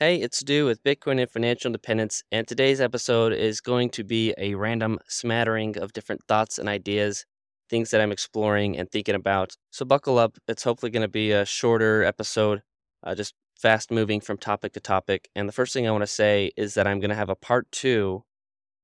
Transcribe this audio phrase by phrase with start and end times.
[0.00, 4.32] Hey, it's Stu with Bitcoin and Financial Independence, and today's episode is going to be
[4.38, 7.26] a random smattering of different thoughts and ideas,
[7.68, 9.56] things that I'm exploring and thinking about.
[9.72, 10.38] So buckle up.
[10.46, 12.62] It's hopefully going to be a shorter episode,
[13.02, 15.28] uh, just fast moving from topic to topic.
[15.34, 17.34] And the first thing I want to say is that I'm going to have a
[17.34, 18.22] part two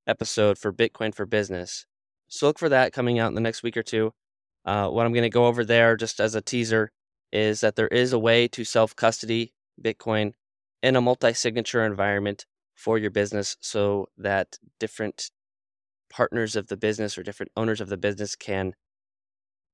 [0.08, 1.86] episode for Bitcoin for Business.
[2.26, 4.14] So look for that coming out in the next week or two.
[4.64, 6.90] Uh, what I'm going to go over there, just as a teaser,
[7.32, 10.32] is that there is a way to self custody Bitcoin
[10.84, 12.44] in a multi-signature environment
[12.74, 15.30] for your business so that different
[16.10, 18.74] partners of the business or different owners of the business can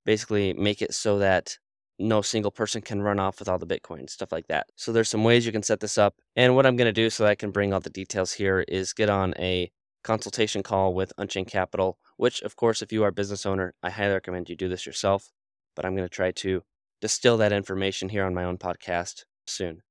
[0.07, 1.59] basically make it so that
[1.99, 4.69] no single person can run off with all the bitcoin stuff like that.
[4.77, 6.15] So there's some ways you can set this up.
[6.37, 8.61] And what i'm going to do so that i can bring all the details here
[8.69, 9.73] is get on a
[10.05, 13.91] consultation call with unchained capital which of course if you are a business owner i
[13.91, 15.33] highly recommend you do this yourself.
[15.75, 16.63] But i'm going to try to
[17.01, 19.83] distill that information here on my own podcast soon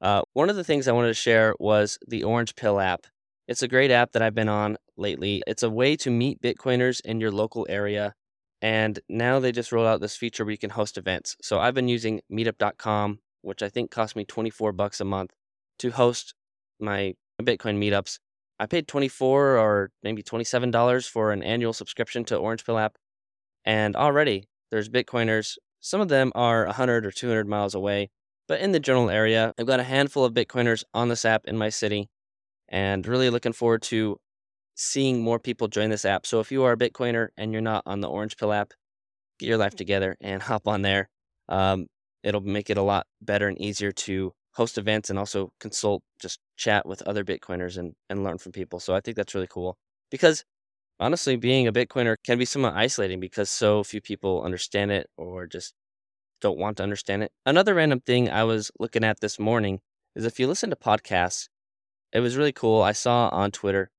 [0.00, 3.06] uh, one of the things I wanted to share was the Orange Pill app.
[3.48, 5.42] It's a great app that I've been on lately.
[5.46, 8.14] It's a way to meet Bitcoiners in your local area.
[8.60, 11.36] And now they just rolled out this feature where you can host events.
[11.42, 15.32] So I've been using meetup.com, which I think cost me 24 bucks a month
[15.78, 16.34] to host
[16.80, 18.18] my Bitcoin meetups.
[18.60, 22.96] I paid 24 or maybe $27 for an annual subscription to Orange Pill app.
[23.64, 25.56] And already there's Bitcoiners.
[25.80, 28.10] Some of them are 100 or 200 miles away
[28.48, 31.56] but in the general area, I've got a handful of Bitcoiners on this app in
[31.56, 32.08] my city
[32.68, 34.18] and really looking forward to
[34.74, 36.26] seeing more people join this app.
[36.26, 38.72] So if you are a Bitcoiner and you're not on the Orange Pill app,
[39.38, 41.08] get your life together and hop on there.
[41.48, 41.86] Um,
[42.22, 46.40] it'll make it a lot better and easier to host events and also consult, just
[46.56, 48.80] chat with other Bitcoiners and, and learn from people.
[48.80, 49.76] So I think that's really cool
[50.10, 50.44] because
[51.00, 55.46] honestly, being a Bitcoiner can be somewhat isolating because so few people understand it or
[55.46, 55.74] just
[56.40, 57.32] don't want to understand it.
[57.46, 59.80] Another random thing I was looking at this morning
[60.14, 61.48] is if you listen to podcasts,
[62.12, 62.82] it was really cool.
[62.82, 63.90] I saw on Twitter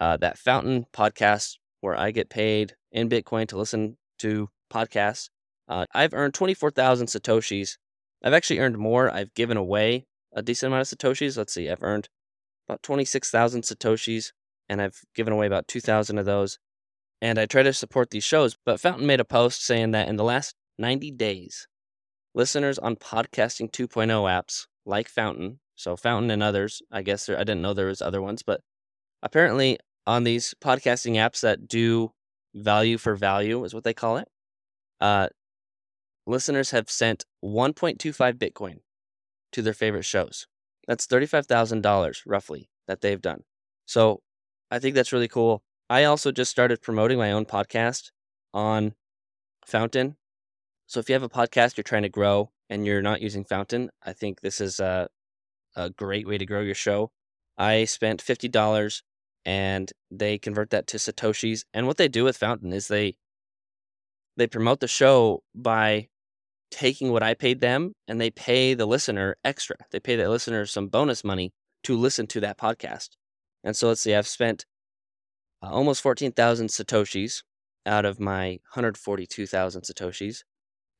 [0.00, 5.28] uh, that Fountain podcast where I get paid in Bitcoin to listen to podcasts.
[5.68, 7.76] Uh, I've earned 24,000 Satoshis.
[8.22, 9.10] I've actually earned more.
[9.10, 11.36] I've given away a decent amount of Satoshis.
[11.36, 12.08] Let's see, I've earned
[12.68, 14.32] about 26,000 Satoshis
[14.68, 16.58] and I've given away about 2,000 of those.
[17.20, 18.56] And I try to support these shows.
[18.64, 21.66] But Fountain made a post saying that in the last 90 days,
[22.38, 26.80] listeners on podcasting 2.0 apps like Fountain, so Fountain and others.
[26.90, 28.60] I guess there, I didn't know there was other ones, but
[29.24, 32.12] apparently on these podcasting apps that do
[32.54, 34.28] value for value is what they call it.
[35.00, 35.28] Uh,
[36.28, 38.76] listeners have sent 1.25 Bitcoin
[39.50, 40.46] to their favorite shows.
[40.86, 43.42] That's $35,000 roughly that they've done.
[43.84, 44.20] So
[44.70, 45.64] I think that's really cool.
[45.90, 48.12] I also just started promoting my own podcast
[48.54, 48.94] on
[49.66, 50.16] Fountain
[50.88, 53.90] so if you have a podcast you're trying to grow and you're not using Fountain,
[54.02, 55.08] I think this is a,
[55.76, 57.10] a great way to grow your show.
[57.58, 59.02] I spent fifty dollars
[59.44, 61.64] and they convert that to satoshis.
[61.74, 63.16] And what they do with Fountain is they
[64.38, 66.08] they promote the show by
[66.70, 69.76] taking what I paid them and they pay the listener extra.
[69.90, 73.10] They pay the listener some bonus money to listen to that podcast.
[73.62, 74.64] And so let's see, I've spent
[75.62, 77.42] uh, almost 14,000 satoshis
[77.84, 80.44] out of my 142,000 satoshis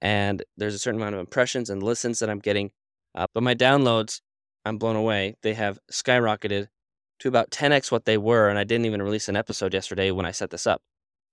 [0.00, 2.70] and there's a certain amount of impressions and listens that I'm getting.
[3.14, 4.20] Uh, but my downloads,
[4.64, 5.36] I'm blown away.
[5.42, 6.68] They have skyrocketed
[7.20, 10.26] to about 10x what they were, and I didn't even release an episode yesterday when
[10.26, 10.82] I set this up.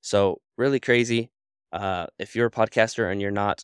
[0.01, 1.29] So really crazy.
[1.71, 3.63] Uh, if you're a podcaster and you're not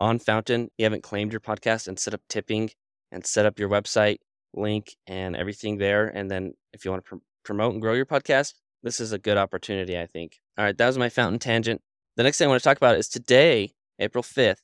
[0.00, 2.70] on Fountain, you haven't claimed your podcast and set up tipping
[3.12, 4.18] and set up your website
[4.54, 8.06] link and everything there, and then if you want to pr- promote and grow your
[8.06, 10.38] podcast, this is a good opportunity, I think.
[10.56, 11.82] All right, that was my Fountain tangent.
[12.16, 14.62] The next thing I want to talk about is today April 5th,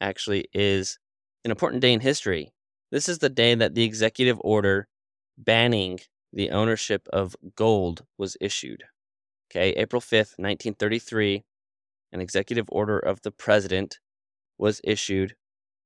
[0.00, 0.98] actually, is
[1.44, 2.52] an important day in history.
[2.90, 4.88] This is the day that the executive order
[5.38, 6.00] banning
[6.32, 8.84] the ownership of gold was issued.
[9.50, 11.44] Okay, April 5th, 1933,
[12.12, 13.98] an executive order of the president
[14.58, 15.34] was issued,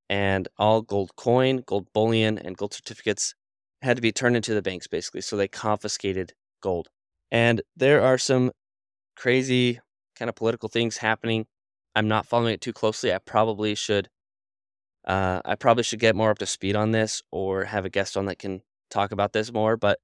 [0.09, 3.35] and all gold coin, gold bullion, and gold certificates
[3.83, 5.21] had to be turned into the banks basically.
[5.21, 6.89] So they confiscated gold.
[7.31, 8.53] And there are some
[9.17, 9.81] crazy
[10.17, 11.47] kind of political things happening
[11.99, 13.13] I'm not following it too closely.
[13.13, 14.09] I probably should.
[15.05, 18.17] Uh, I probably should get more up to speed on this, or have a guest
[18.17, 19.77] on that can talk about this more.
[19.77, 19.99] But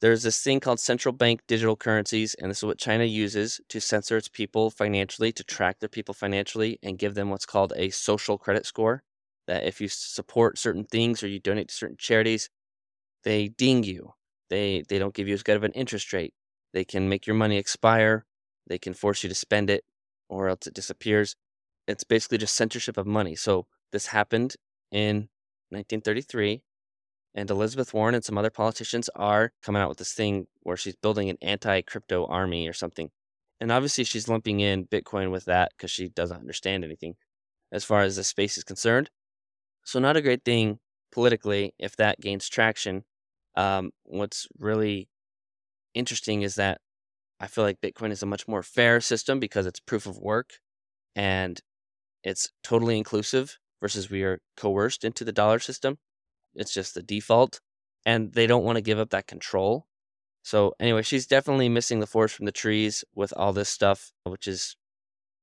[0.00, 3.78] there's this thing called central bank digital currencies, and this is what China uses to
[3.78, 7.90] censor its people financially, to track their people financially, and give them what's called a
[7.90, 9.02] social credit score.
[9.46, 12.48] That if you support certain things or you donate to certain charities,
[13.22, 14.14] they ding you.
[14.48, 16.32] They they don't give you as good of an interest rate.
[16.72, 18.24] They can make your money expire.
[18.66, 19.84] They can force you to spend it
[20.34, 21.36] or else it disappears.
[21.86, 23.36] It's basically just censorship of money.
[23.36, 24.56] So this happened
[24.90, 25.28] in
[25.70, 26.62] 1933,
[27.34, 30.96] And Elizabeth Warren and some other politicians are coming out with this thing where she's
[30.96, 33.10] building an anti crypto army or something.
[33.60, 37.14] And obviously, she's lumping in Bitcoin with that because she doesn't understand anything
[37.72, 39.10] as far as the space is concerned.
[39.84, 40.80] So, not a great thing
[41.12, 43.04] politically if that gains traction.
[43.56, 45.08] Um, what's really
[45.94, 46.80] interesting is that
[47.44, 50.54] I feel like Bitcoin is a much more fair system because it's proof of work
[51.14, 51.60] and
[52.22, 55.98] it's totally inclusive versus we are coerced into the dollar system.
[56.54, 57.60] It's just the default
[58.06, 59.86] and they don't want to give up that control.
[60.42, 64.48] So, anyway, she's definitely missing the forest from the trees with all this stuff, which
[64.48, 64.74] is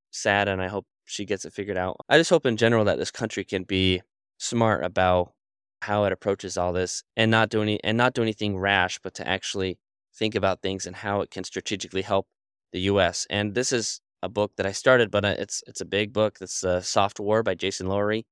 [0.09, 0.47] sad.
[0.47, 1.97] And I hope she gets it figured out.
[2.09, 4.01] I just hope in general that this country can be
[4.39, 5.33] smart about
[5.83, 9.13] how it approaches all this and not do any and not do anything rash, but
[9.15, 9.77] to actually
[10.13, 12.27] think about things and how it can strategically help
[12.71, 13.27] the U.S.
[13.29, 16.37] And this is a book that I started, but uh, it's it's a big book.
[16.41, 18.25] It's uh, Softwar by Jason Lowery.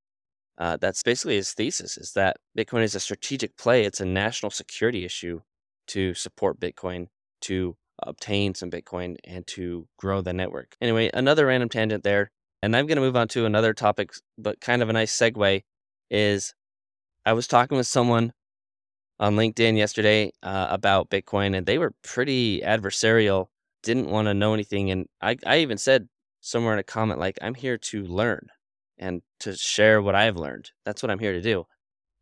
[0.57, 3.85] Uh, that's basically his thesis: is that Bitcoin is a strategic play.
[3.85, 5.41] It's a national security issue
[5.87, 7.07] to support Bitcoin,
[7.41, 10.75] to obtain some Bitcoin, and to grow the network.
[10.81, 12.31] Anyway, another random tangent there,
[12.61, 15.63] and I'm going to move on to another topic, but kind of a nice segue.
[16.11, 16.53] Is
[17.25, 18.33] I was talking with someone
[19.19, 23.47] on LinkedIn yesterday uh, about Bitcoin, and they were pretty adversarial.
[23.83, 26.07] Didn't want to know anything, and I I even said
[26.41, 28.47] somewhere in a comment like, "I'm here to learn
[28.97, 30.71] and to share what I've learned.
[30.85, 31.65] That's what I'm here to do."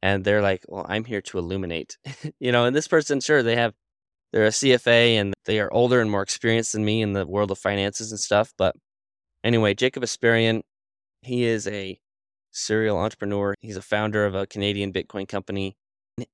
[0.01, 1.97] And they're like, "Well, I'm here to illuminate,"
[2.39, 2.65] you know.
[2.65, 3.73] And this person, sure, they have
[4.33, 7.51] they're a CFA and they are older and more experienced than me in the world
[7.51, 8.53] of finances and stuff.
[8.57, 8.75] But
[9.43, 10.61] anyway, Jacob Asparian,
[11.21, 11.99] he is a
[12.51, 13.55] serial entrepreneur.
[13.61, 15.77] He's a founder of a Canadian Bitcoin company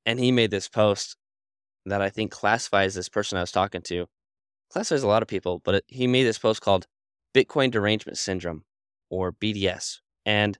[0.05, 1.17] and he made this post
[1.85, 4.07] that I think classifies this person I was talking to,
[4.71, 6.87] classifies a lot of people, but it, he made this post called
[7.33, 8.63] Bitcoin Derangement Syndrome,
[9.09, 9.99] or BDS.
[10.25, 10.57] And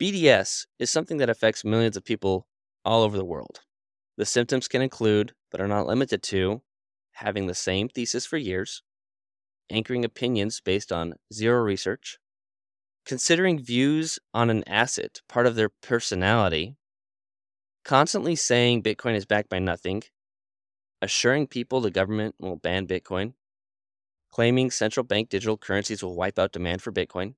[0.00, 2.46] BDS is something that affects millions of people
[2.84, 3.60] all over the world.
[4.16, 6.62] The symptoms can include, but are not limited to,
[7.12, 8.82] having the same thesis for years,
[9.70, 12.18] anchoring opinions based on zero research,
[13.06, 16.76] considering views on an asset part of their personality
[17.84, 20.02] constantly saying Bitcoin is backed by nothing,
[21.00, 23.34] assuring people the government will ban Bitcoin,
[24.30, 27.34] claiming central bank digital currencies will wipe out demand for Bitcoin,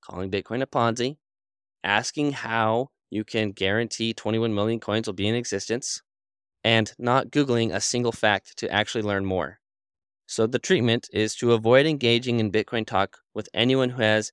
[0.00, 1.16] calling Bitcoin a Ponzi,
[1.84, 6.02] asking how you can guarantee 21 million coins will be in existence,
[6.64, 9.58] and not Googling a single fact to actually learn more.
[10.26, 14.32] So the treatment is to avoid engaging in Bitcoin talk with anyone who has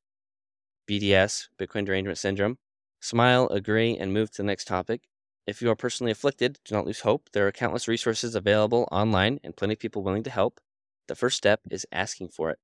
[0.90, 2.58] BDS, Bitcoin Derangement Syndrome.
[3.02, 5.02] Smile, agree, and move to the next topic.
[5.50, 7.30] If you are personally afflicted, do not lose hope.
[7.34, 10.60] There are countless resources available online and plenty of people willing to help.
[11.08, 12.56] The first step is asking for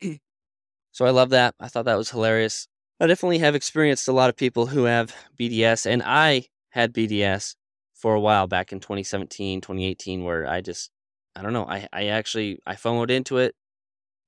[0.00, 0.20] it.
[0.92, 1.54] so I love that.
[1.58, 2.68] I thought that was hilarious.
[3.00, 7.54] I definitely have experienced a lot of people who have BDS, and I had BDS
[7.94, 10.90] for a while back in 2017, 2018, where I just,
[11.34, 13.54] I don't know, I, I actually, I FOMOed into it,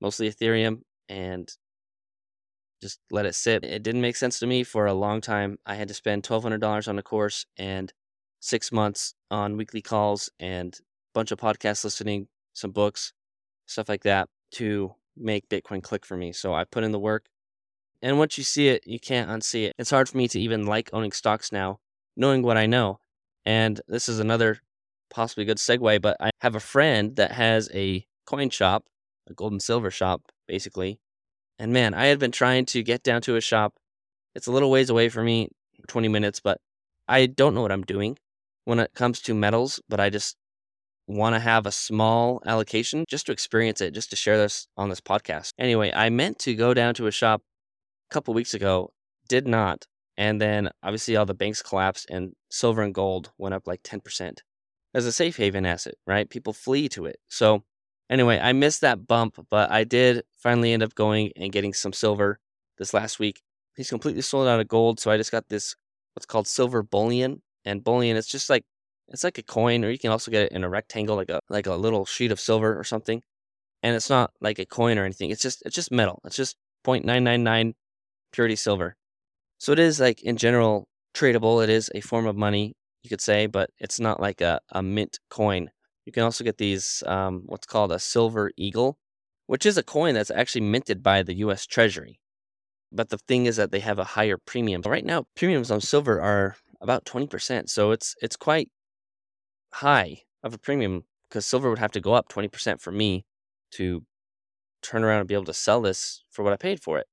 [0.00, 0.80] mostly Ethereum,
[1.10, 1.52] and
[2.80, 3.64] just let it sit.
[3.64, 5.58] It didn't make sense to me for a long time.
[5.66, 7.92] I had to spend $1,200 on a course and
[8.40, 10.82] six months on weekly calls and a
[11.14, 13.12] bunch of podcast listening, some books,
[13.66, 16.32] stuff like that to make Bitcoin click for me.
[16.32, 17.26] So I put in the work.
[18.02, 19.74] And once you see it, you can't unsee it.
[19.78, 21.80] It's hard for me to even like owning stocks now,
[22.16, 22.98] knowing what I know.
[23.44, 24.60] And this is another
[25.10, 28.86] possibly good segue, but I have a friend that has a coin shop,
[29.28, 30.98] a gold and silver shop, basically,
[31.60, 33.74] and man, I had been trying to get down to a shop.
[34.34, 35.50] It's a little ways away from me,
[35.88, 36.58] 20 minutes, but
[37.06, 38.16] I don't know what I'm doing
[38.64, 40.36] when it comes to metals, but I just
[41.06, 44.88] want to have a small allocation just to experience it, just to share this on
[44.88, 45.52] this podcast.
[45.58, 47.42] Anyway, I meant to go down to a shop
[48.10, 48.90] a couple weeks ago,
[49.28, 49.86] did not.
[50.16, 54.38] And then obviously all the banks collapsed and silver and gold went up like 10%
[54.94, 56.30] as a safe haven asset, right?
[56.30, 57.18] People flee to it.
[57.28, 57.64] So
[58.10, 61.92] Anyway, I missed that bump, but I did finally end up going and getting some
[61.92, 62.40] silver
[62.76, 63.40] this last week.
[63.76, 65.76] He's completely sold out of gold, so I just got this
[66.14, 67.42] what's called silver bullion.
[67.64, 68.64] And bullion, it's just like
[69.08, 71.40] it's like a coin, or you can also get it in a rectangle, like a
[71.48, 73.22] like a little sheet of silver or something.
[73.82, 75.30] And it's not like a coin or anything.
[75.30, 76.20] It's just it's just metal.
[76.24, 77.74] It's just 0.999
[78.32, 78.96] purity silver.
[79.58, 81.62] So it is like in general tradable.
[81.62, 84.82] It is a form of money, you could say, but it's not like a, a
[84.82, 85.70] mint coin.
[86.10, 88.98] You can also get these, um, what's called a silver eagle,
[89.46, 91.66] which is a coin that's actually minted by the U.S.
[91.66, 92.18] Treasury.
[92.90, 94.82] But the thing is that they have a higher premium.
[94.84, 97.70] Right now, premiums on silver are about 20%.
[97.70, 98.70] So it's it's quite
[99.72, 103.24] high of a premium because silver would have to go up 20% for me
[103.74, 104.02] to
[104.82, 107.06] turn around and be able to sell this for what I paid for it.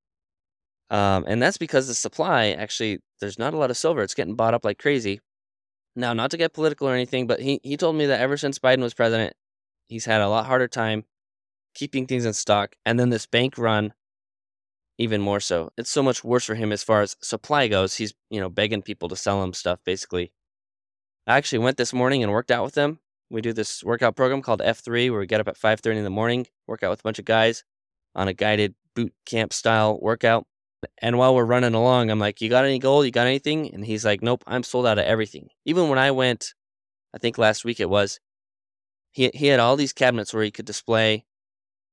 [0.90, 4.02] Um, and that's because the supply actually, there's not a lot of silver.
[4.02, 5.20] It's getting bought up like crazy.
[5.98, 8.60] Now, not to get political or anything, but he, he told me that ever since
[8.60, 9.34] Biden was president,
[9.90, 11.06] he's had a lot harder time
[11.74, 12.76] keeping things in stock.
[12.86, 13.94] And then this bank run,
[15.00, 15.72] even more so.
[15.76, 17.96] It's so much worse for him as far as supply goes.
[17.96, 20.32] He's, you know, begging people to sell him stuff, basically.
[21.26, 23.00] I actually went this morning and worked out with him.
[23.32, 26.12] We do this workout program called F3 where we get up at 5:30 in the
[26.12, 27.64] morning, work out with a bunch of guys
[28.14, 30.46] on a guided boot camp style workout.
[31.00, 33.06] And while we're running along, I'm like, "You got any gold?
[33.06, 36.12] You got anything?" And he's like, "Nope, I'm sold out of everything." Even when I
[36.12, 36.54] went,
[37.16, 38.20] I think last week it was,
[39.12, 41.26] he he had all these cabinets where he could display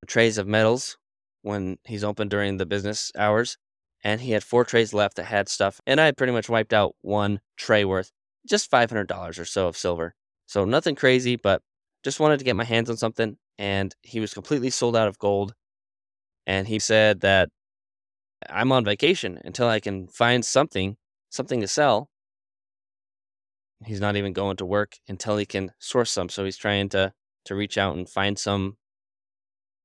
[0.06, 0.98] trays of metals
[1.42, 3.58] when he's open during the business hours,
[4.02, 6.72] and he had four trays left that had stuff, and I had pretty much wiped
[6.72, 8.12] out one tray worth
[8.48, 10.14] just $500 or so of silver.
[10.46, 11.62] So nothing crazy, but
[12.04, 13.38] just wanted to get my hands on something.
[13.58, 15.54] And he was completely sold out of gold.
[16.46, 17.50] And he said that
[18.48, 20.96] I'm on vacation until I can find something,
[21.30, 22.08] something to sell.
[23.84, 26.28] He's not even going to work until he can source some.
[26.28, 27.12] So he's trying to
[27.46, 28.76] to reach out and find some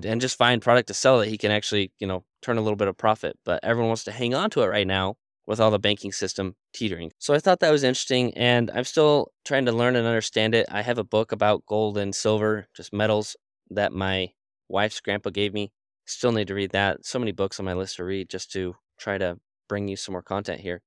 [0.03, 2.77] and just find product to sell that he can actually, you know, turn a little
[2.77, 3.37] bit of profit.
[3.43, 6.55] But everyone wants to hang on to it right now with all the banking system
[6.73, 7.11] teetering.
[7.19, 10.67] So I thought that was interesting, and I'm still trying to learn and understand it.
[10.71, 13.35] I have a book about gold and silver, just metals
[13.71, 14.29] that my
[14.69, 15.71] wife's grandpa gave me.
[16.09, 17.05] Still need to read that.
[17.05, 19.37] So many books on my list to read just to try to
[19.67, 20.81] bring you some more content here.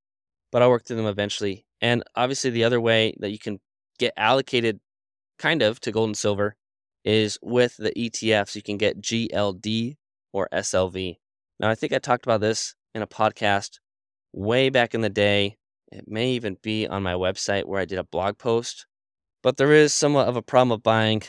[0.50, 1.64] But I'll work through them eventually.
[1.80, 3.60] And obviously, the other way that you can
[4.00, 4.80] get allocated
[5.38, 6.56] kind of to gold and silver
[7.04, 8.56] is with the ETFs.
[8.56, 9.96] You can get GLD
[10.32, 11.16] or SLV.
[11.60, 13.78] Now, I think I talked about this in a podcast
[14.32, 15.56] way back in the day.
[15.92, 18.86] It may even be on my website where I did a blog post.
[19.40, 21.22] But there is somewhat of a problem of buying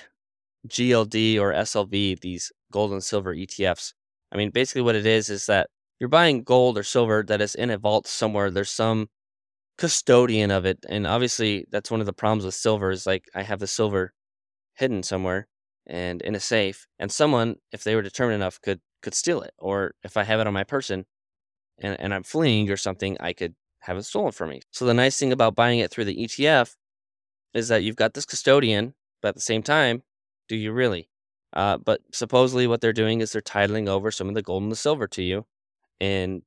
[0.67, 3.93] GLD or SLV, these gold and silver ETFs.
[4.31, 7.55] I mean, basically, what it is is that you're buying gold or silver that is
[7.55, 8.51] in a vault somewhere.
[8.51, 9.09] There's some
[9.77, 10.79] custodian of it.
[10.89, 14.13] And obviously, that's one of the problems with silver is like I have the silver
[14.75, 15.47] hidden somewhere
[15.87, 16.87] and in a safe.
[16.99, 19.53] And someone, if they were determined enough, could could steal it.
[19.59, 21.05] Or if I have it on my person,
[21.79, 24.61] and, and I'm fleeing or something, I could have it stolen from me.
[24.71, 26.75] So the nice thing about buying it through the ETF
[27.53, 30.03] is that you've got this custodian, but at the same time,
[30.47, 31.09] do you really?
[31.53, 34.71] Uh, but supposedly what they're doing is they're titling over some of the gold and
[34.71, 35.45] the silver to you
[36.01, 36.41] and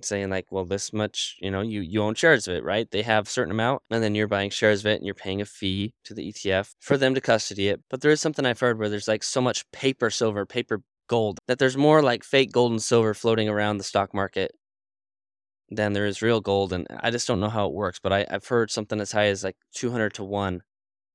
[0.00, 2.90] saying like, well, this much, you know, you, you own shares of it, right?
[2.90, 5.40] They have a certain amount and then you're buying shares of it and you're paying
[5.40, 7.80] a fee to the ETF for them to custody it.
[7.90, 11.38] But there is something I've heard where there's like so much paper silver, paper gold,
[11.46, 14.52] that there's more like fake gold and silver floating around the stock market
[15.70, 16.72] than there is real gold.
[16.72, 19.26] And I just don't know how it works, but I, have heard something as high
[19.26, 20.62] as like 200 to 1,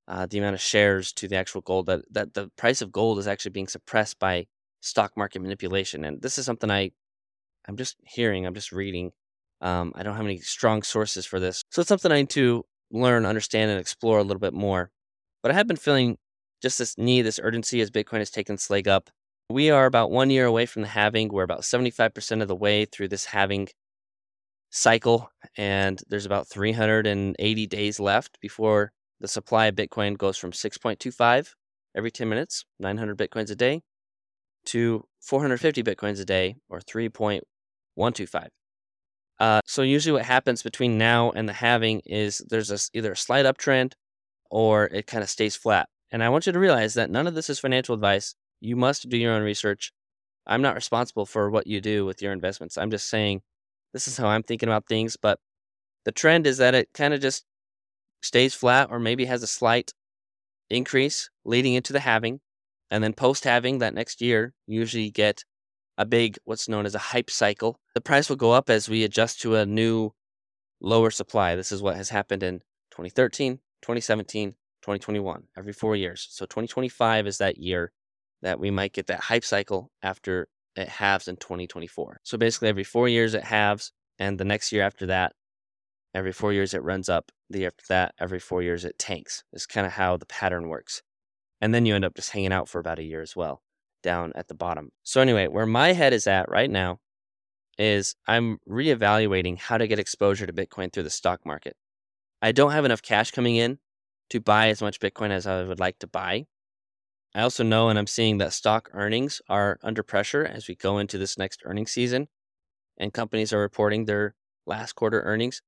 [0.07, 3.19] uh, the amount of shares to the actual gold, that, that the price of gold
[3.19, 4.45] is actually being suppressed by
[4.79, 6.05] stock market manipulation.
[6.05, 6.91] And this is something I,
[7.67, 9.11] I'm just hearing, I'm just reading.
[9.59, 11.63] Um, I don't have any strong sources for this.
[11.71, 14.91] So it's something I need to learn, understand, and explore a little bit more.
[15.43, 16.17] But I have been feeling
[16.61, 19.09] just this need, this urgency as Bitcoin has taken its leg up.
[19.49, 21.29] We are about one year away from the halving.
[21.29, 23.69] We're about 75% of the way through this halving
[24.69, 31.53] cycle, and there's about 380 days left before the supply of Bitcoin goes from 6.25
[31.95, 33.81] every 10 minutes, 900 Bitcoins a day,
[34.65, 38.47] to 450 Bitcoins a day, or 3.125.
[39.39, 43.17] Uh, so usually what happens between now and the halving is there's a, either a
[43.17, 43.93] slight uptrend
[44.49, 45.87] or it kind of stays flat.
[46.11, 48.35] And I want you to realize that none of this is financial advice.
[48.59, 49.91] You must do your own research.
[50.47, 52.77] I'm not responsible for what you do with your investments.
[52.77, 53.41] I'm just saying
[53.93, 55.39] this is how I'm thinking about things, but
[56.05, 57.43] the trend is that it kind of just
[58.21, 59.93] stays flat or maybe has a slight
[60.69, 62.39] increase leading into the halving.
[62.89, 65.43] And then post halving that next year, you usually get
[65.97, 67.79] a big, what's known as a hype cycle.
[67.95, 70.11] The price will go up as we adjust to a new
[70.79, 71.55] lower supply.
[71.55, 72.59] This is what has happened in
[72.91, 76.27] 2013, 2017, 2021, every four years.
[76.29, 77.91] So 2025 is that year
[78.41, 82.21] that we might get that hype cycle after it halves in 2024.
[82.23, 85.33] So basically, every four years it halves, and the next year after that,
[86.13, 87.31] every four years it runs up.
[87.49, 89.43] The year after that, every four years it tanks.
[89.53, 91.01] Is kind of how the pattern works.
[91.61, 93.61] And then you end up just hanging out for about a year as well,
[94.03, 94.91] down at the bottom.
[95.03, 96.99] So, anyway, where my head is at right now
[97.77, 101.75] is I'm reevaluating how to get exposure to Bitcoin through the stock market.
[102.41, 103.79] I don't have enough cash coming in
[104.29, 106.45] to buy as much Bitcoin as I would like to buy.
[107.35, 110.97] I also know and I'm seeing that stock earnings are under pressure as we go
[110.97, 112.27] into this next earnings season
[112.97, 114.35] and companies are reporting their
[114.65, 115.61] last quarter earnings.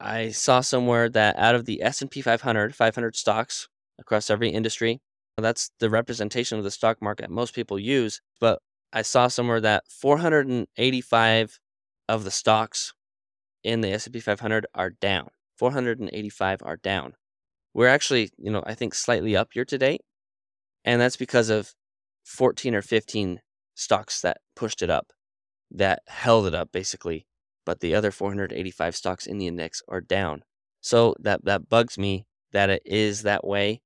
[0.00, 5.00] I saw somewhere that out of the S&P 500, 500 stocks across every industry,
[5.36, 8.60] that's the representation of the stock market most people use, but
[8.92, 11.58] I saw somewhere that 485
[12.08, 12.92] of the stocks
[13.62, 15.28] in the S&P 500 are down.
[15.58, 17.14] 485 are down.
[17.74, 20.00] We're actually, you know, I think slightly up year to date.
[20.84, 21.74] And that's because of
[22.24, 23.40] 14 or 15
[23.74, 25.12] stocks that pushed it up,
[25.70, 27.26] that held it up basically.
[27.66, 30.42] But the other 485 stocks in the index are down.
[30.80, 33.82] So that, that bugs me that it is that way.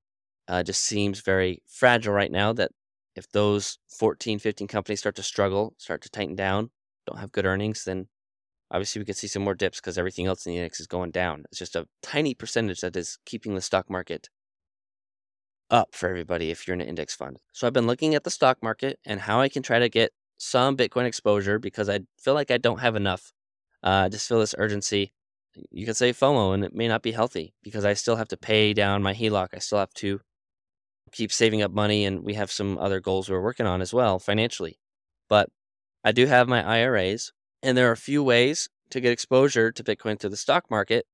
[0.47, 2.71] Uh, just seems very fragile right now that
[3.17, 6.71] if those 14, 15 companies start to struggle, start to tighten down,
[7.07, 8.09] don't have good earnings, then
[8.71, 11.11] obviously we could see some more dips because everything else in the index is going
[11.11, 11.45] down.
[11.51, 14.29] It's just a tiny percentage that is keeping the stock market
[15.71, 17.39] up for everybody if you're in an index fund.
[17.53, 20.13] So I've been looking at the stock market and how I can try to get
[20.37, 23.33] some Bitcoin exposure because I feel like I don't have enough.
[23.85, 25.13] Uh, just feel this urgency.
[25.71, 28.37] You could say FOMO, and it may not be healthy because I still have to
[28.37, 29.49] pay down my HELOC.
[29.55, 30.21] I still have to
[31.13, 34.19] keep saving up money, and we have some other goals we're working on as well
[34.19, 34.79] financially.
[35.29, 35.51] But
[36.03, 37.31] I do have my IRAs,
[37.63, 41.07] and there are a few ways to get exposure to Bitcoin through the stock market,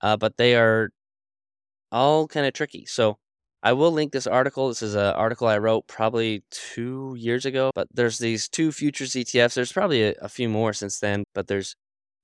[0.00, 0.90] uh, but they are
[1.92, 2.86] all kind of tricky.
[2.86, 3.18] So
[3.62, 4.68] I will link this article.
[4.68, 9.12] This is an article I wrote probably two years ago, but there's these two futures
[9.12, 9.54] ETFs.
[9.54, 11.74] There's probably a, a few more since then, but there's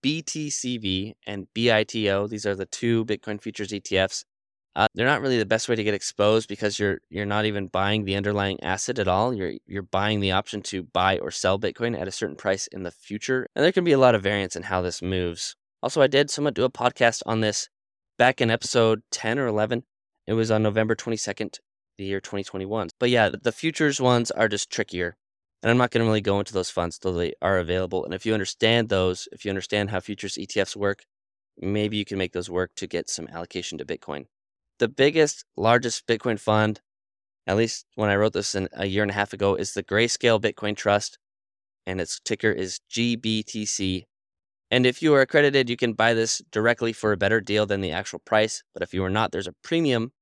[0.03, 2.27] BTCV and BITO.
[2.27, 4.25] These are the two Bitcoin futures ETFs.
[4.77, 7.67] Uh, they're not really the best way to get exposed because you're you're not even
[7.67, 9.35] buying the underlying asset at all.
[9.35, 12.85] You're you're buying the option to buy or sell Bitcoin at a certain price in
[12.85, 15.57] the future, and there can be a lot of variance in how this moves.
[15.83, 17.69] Also, I did somewhat do a podcast on this
[18.19, 19.83] back in episode 10 or 11.
[20.27, 21.59] It was on November 22nd,
[21.97, 22.91] the year 2021.
[22.99, 25.17] But yeah, the futures ones are just trickier.
[25.63, 28.05] And I'm not going to really go into those funds until they are available.
[28.05, 31.05] And if you understand those, if you understand how futures ETFs work,
[31.59, 34.27] maybe you can make those work to get some allocation to Bitcoin
[34.81, 36.81] the biggest, largest Bitcoin fund,
[37.47, 39.85] at least when I wrote this in a year and a half ago, is the
[39.85, 41.19] Grayscale Bitcoin Trust,
[41.87, 44.05] and its ticker is GBTC.
[44.71, 47.81] And if you are accredited, you can buy this directly for a better deal than
[47.81, 48.63] the actual price.
[48.73, 50.13] But if you are not, there's a premium,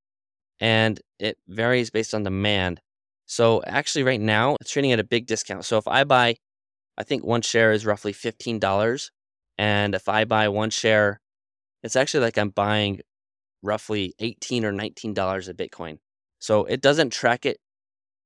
[0.61, 2.81] and it varies based on demand.
[3.29, 5.65] So actually, right now, it's trading at a big discount.
[5.65, 6.37] So if I buy,
[6.99, 9.11] I think one share is roughly $15.
[9.59, 11.21] And if I buy one share,
[11.83, 13.01] it's actually like I'm buying
[13.63, 15.99] roughly 18 or 19 dollars of bitcoin
[16.39, 17.59] so it doesn't track it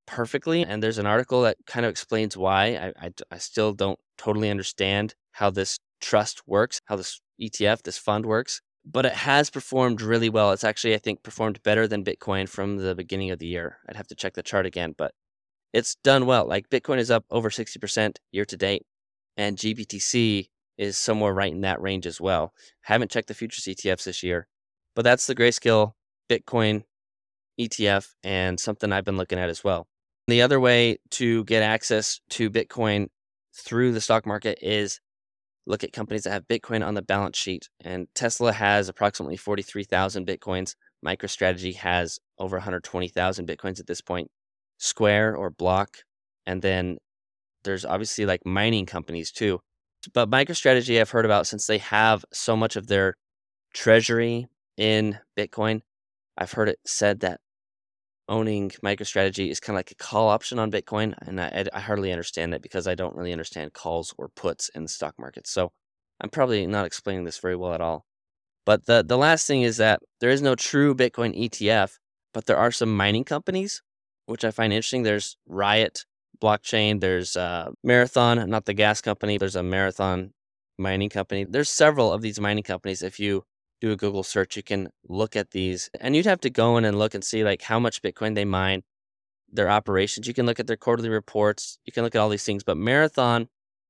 [0.06, 3.98] perfectly and there's an article that kind of explains why I, I, I still don't
[4.18, 9.50] totally understand how this trust works how this etf this fund works but it has
[9.50, 10.52] performed really well.
[10.52, 13.78] It's actually i think performed better than bitcoin from the beginning of the year.
[13.88, 15.12] I'd have to check the chart again but
[15.72, 16.46] it's done well.
[16.46, 18.84] Like bitcoin is up over 60% year to date
[19.36, 22.52] and gbtc is somewhere right in that range as well.
[22.82, 24.48] Haven't checked the futures etfs this year
[24.94, 25.92] but that's the Grayscale
[26.28, 26.82] Bitcoin
[27.60, 29.86] ETF and something I've been looking at as well.
[30.28, 33.08] The other way to get access to Bitcoin
[33.54, 35.00] through the stock market is
[35.66, 37.68] look at companies that have Bitcoin on the balance sheet.
[37.81, 40.75] And Tesla has approximately 43,000 Bitcoins.
[41.05, 44.31] MicroStrategy has over 120,000 Bitcoins at this point.
[44.79, 45.98] Square or Block.
[46.46, 46.98] And then
[47.64, 49.61] there's obviously like mining companies too.
[50.12, 53.14] But MicroStrategy I've heard about since they have so much of their
[53.72, 55.83] treasury in Bitcoin.
[56.37, 57.40] I've heard it said that
[58.32, 62.10] owning MicroStrategy is kind of like a call option on Bitcoin, and I, I hardly
[62.10, 65.46] understand that because I don't really understand calls or puts in the stock market.
[65.46, 65.70] So
[66.20, 68.06] I'm probably not explaining this very well at all.
[68.64, 71.98] But the the last thing is that there is no true Bitcoin ETF,
[72.32, 73.82] but there are some mining companies,
[74.26, 75.02] which I find interesting.
[75.02, 76.04] There's Riot
[76.40, 77.00] blockchain.
[77.00, 79.36] There's uh, Marathon, not the gas company.
[79.36, 80.32] There's a Marathon
[80.78, 81.44] mining company.
[81.44, 83.02] There's several of these mining companies.
[83.02, 83.44] If you
[83.82, 86.84] do a Google search, you can look at these and you'd have to go in
[86.84, 88.84] and look and see like how much Bitcoin they mine,
[89.50, 90.28] their operations.
[90.28, 91.78] You can look at their quarterly reports.
[91.84, 92.62] You can look at all these things.
[92.62, 93.48] But Marathon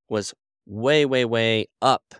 [0.08, 0.32] was
[0.66, 2.14] way, way, way up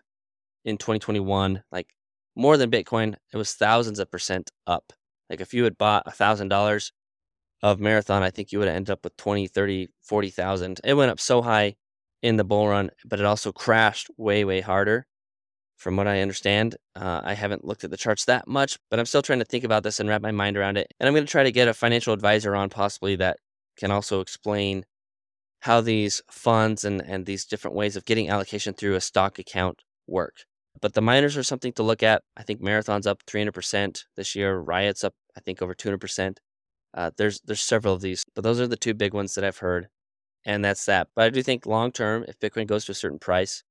[0.66, 1.88] in 2021, like
[2.36, 3.14] more than Bitcoin.
[3.32, 4.92] It was thousands of percent up.
[5.30, 6.92] Like if you had bought a thousand dollars
[7.62, 10.80] of Marathon, I think you would have ended up with 20, 30, 40,000.
[10.84, 11.76] It went up so high
[12.20, 15.06] in the bull run, but it also crashed way, way harder
[15.82, 16.76] from what I understand.
[16.94, 19.64] Uh, I haven't looked at the charts that much, but I'm still trying to think
[19.64, 20.94] about this and wrap my mind around it.
[21.00, 23.38] And I'm going to try to get a financial advisor on possibly that
[23.76, 24.84] can also explain
[25.60, 29.82] how these funds and, and these different ways of getting allocation through a stock account
[30.06, 30.44] work.
[30.80, 32.22] But the miners are something to look at.
[32.36, 34.58] I think Marathon's up 300% this year.
[34.58, 36.36] Riot's up, I think, over 200%.
[36.94, 39.58] Uh, there's there's several of these, but those are the two big ones that I've
[39.58, 39.88] heard,
[40.44, 41.08] and that's that.
[41.16, 43.64] But I do think long term, if Bitcoin goes to a certain price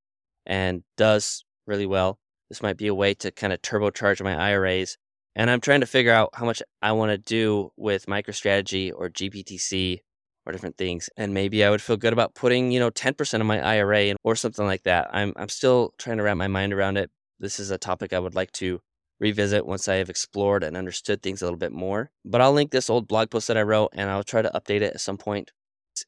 [0.47, 2.19] and does really well.
[2.49, 4.97] This might be a way to kind of turbocharge my IRAs.
[5.35, 9.09] And I'm trying to figure out how much I want to do with MicroStrategy or
[9.09, 9.99] GBTC
[10.45, 11.09] or different things.
[11.15, 14.35] And maybe I would feel good about putting, you know, 10% of my IRA or
[14.35, 15.09] something like that.
[15.13, 17.09] I'm I'm still trying to wrap my mind around it.
[17.39, 18.81] This is a topic I would like to
[19.21, 22.11] revisit once I have explored and understood things a little bit more.
[22.25, 24.81] But I'll link this old blog post that I wrote and I'll try to update
[24.81, 25.51] it at some point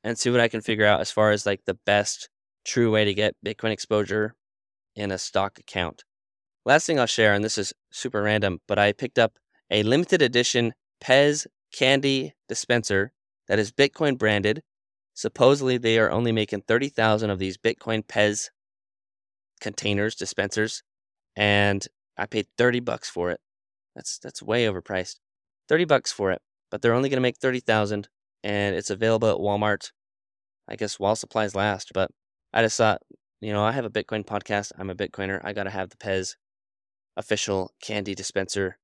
[0.03, 2.27] and see what I can figure out as far as like the best
[2.65, 4.35] true way to get Bitcoin exposure
[4.95, 6.03] in a stock account.
[6.65, 9.33] Last thing I'll share, and this is super random, but I picked up
[9.69, 13.11] a limited edition Pez candy dispenser
[13.47, 14.63] that is Bitcoin branded.
[15.13, 18.49] Supposedly, they are only making 30,000 of these Bitcoin Pez
[19.59, 20.83] containers, dispensers,
[21.35, 23.39] and I paid 30 bucks for it.
[23.95, 25.17] That's that's way overpriced.
[25.69, 28.07] 30 bucks for it, but they're only going to make 30,000
[28.43, 29.91] and it's available at Walmart.
[30.67, 32.11] I guess while supplies last, but
[32.53, 33.01] I just thought,
[33.43, 34.71] you know, I have a Bitcoin podcast.
[34.77, 35.41] I'm a Bitcoiner.
[35.43, 36.35] I got to have the Pez
[37.17, 38.77] official candy dispenser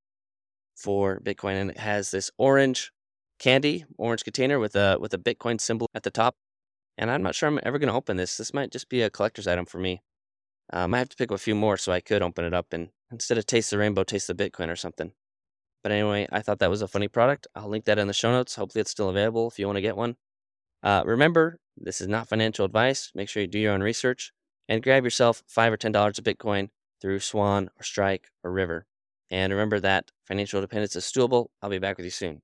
[0.76, 2.92] for Bitcoin and it has this orange
[3.40, 6.36] candy, orange container with a with a Bitcoin symbol at the top.
[6.98, 8.36] And I'm not sure I'm ever going to open this.
[8.36, 10.02] This might just be a collector's item for me.
[10.72, 12.74] Um, I have to pick up a few more so I could open it up
[12.74, 15.14] and instead of taste the rainbow, taste the Bitcoin or something.
[15.82, 17.48] But anyway, I thought that was a funny product.
[17.56, 18.56] I'll link that in the show notes.
[18.56, 20.18] Hopefully, it's still available if you want to get one.
[20.84, 23.12] Uh, remember, this is not financial advice.
[23.16, 24.34] Make sure you do your own research
[24.70, 26.70] and grab yourself five or ten dollars of Bitcoin
[27.02, 28.88] through Swan or Strike or River.
[29.30, 31.48] And remember that financial independence is doable.
[31.62, 32.42] I'll be back with you soon.